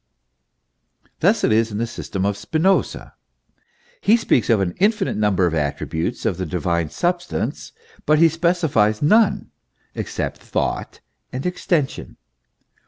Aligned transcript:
Thus 1.19 1.43
it 1.43 1.51
is 1.51 1.71
in 1.71 1.77
the 1.77 1.85
system 1.85 2.25
of 2.25 2.35
Spinoza. 2.35 3.13
He 4.01 4.17
speaks 4.17 4.49
of 4.49 4.59
an 4.59 4.73
infinite 4.79 5.15
number 5.15 5.45
of 5.45 5.53
attributes 5.53 6.25
of 6.25 6.37
the 6.37 6.45
divine 6.47 6.89
substance, 6.89 7.71
but 8.07 8.17
he 8.17 8.27
specifies 8.27 9.03
none 9.03 9.51
except 9.93 10.39
Thought 10.39 11.01
and 11.31 11.45
Extension. 11.45 12.17